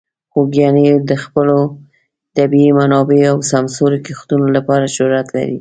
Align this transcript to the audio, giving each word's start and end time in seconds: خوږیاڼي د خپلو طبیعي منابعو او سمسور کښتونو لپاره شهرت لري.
خوږیاڼي 0.31 0.85
د 1.09 1.11
خپلو 1.23 1.57
طبیعي 2.35 2.71
منابعو 2.79 3.29
او 3.31 3.37
سمسور 3.51 3.91
کښتونو 4.05 4.45
لپاره 4.57 4.85
شهرت 4.95 5.27
لري. 5.35 5.49